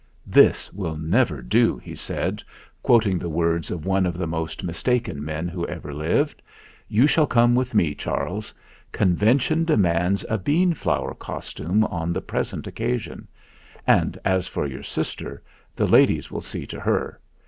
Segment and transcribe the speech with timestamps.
[0.25, 2.41] "This will never do," he said,
[2.81, 6.41] quoting the words of one of the most mistaken men who ever lived.
[6.87, 8.51] "You shall come with me, Charles.
[8.91, 13.27] Convention demands a beanflower costume on the present occasion;
[13.85, 15.43] and as for your sister,
[15.75, 17.19] the ladies will see to her.